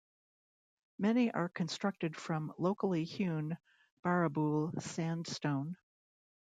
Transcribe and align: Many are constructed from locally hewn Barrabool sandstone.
Many 0.97 1.31
are 1.31 1.47
constructed 1.49 2.15
from 2.17 2.53
locally 2.57 3.03
hewn 3.03 3.59
Barrabool 4.03 4.81
sandstone. 4.81 5.77